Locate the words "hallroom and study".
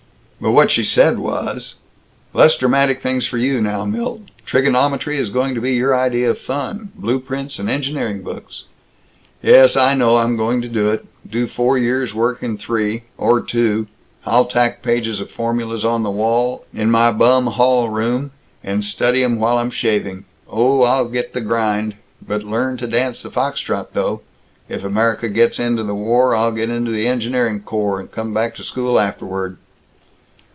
17.45-19.23